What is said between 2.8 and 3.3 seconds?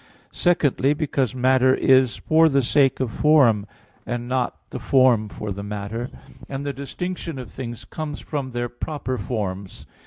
of the